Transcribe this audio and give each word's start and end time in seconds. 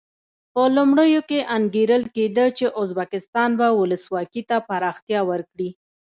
په 0.53 0.61
لومړیو 0.75 1.21
کې 1.29 1.39
انګېرل 1.55 2.03
کېده 2.15 2.45
چې 2.57 2.65
ازبکستان 2.81 3.49
به 3.59 3.67
ولسواکي 3.79 4.41
ته 4.49 4.57
پراختیا 4.67 5.21
ورکړي. 5.29 5.69